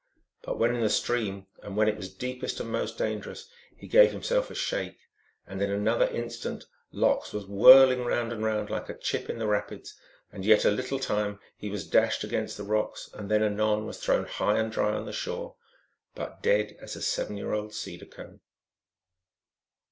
But 0.41 0.57
when 0.57 0.73
in 0.73 0.81
the 0.81 0.89
stream, 0.89 1.45
and 1.61 1.77
where 1.77 1.87
it 1.87 1.95
was 1.95 2.11
deepest 2.11 2.59
and 2.59 2.71
most 2.71 2.97
dangerous, 2.97 3.51
he 3.77 3.85
gave 3.87 4.11
himself 4.11 4.49
a 4.49 4.55
shake, 4.55 4.97
and 5.45 5.61
in 5.61 5.69
another 5.69 6.07
instant 6.07 6.65
Lox 6.91 7.33
was 7.33 7.45
whirling 7.45 8.03
round 8.03 8.33
and 8.33 8.43
round 8.43 8.71
like 8.71 8.89
a 8.89 8.97
chip 8.97 9.29
in 9.29 9.37
the 9.37 9.45
rapids. 9.45 9.93
And 10.31 10.43
yet 10.43 10.65
a 10.65 10.71
little 10.71 10.97
time 10.97 11.39
he 11.55 11.69
was 11.69 11.85
dashed 11.85 12.23
against 12.23 12.57
the 12.57 12.63
rocks, 12.63 13.11
and 13.13 13.29
then 13.29 13.43
anon 13.43 13.85
was 13.85 13.99
thrown 13.99 14.25
high 14.25 14.57
and 14.57 14.71
dry 14.71 14.91
on 14.95 15.05
the 15.05 15.13
shore, 15.13 15.55
but 16.15 16.41
dead 16.41 16.77
as 16.81 16.95
a 16.95 17.01
seven 17.03 17.37
year 17.37 17.53
old 17.53 17.71
cedar 17.75 18.07
cone. 18.07 18.39